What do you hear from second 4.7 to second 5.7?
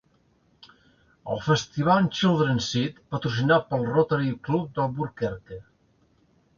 d'Albuquerque.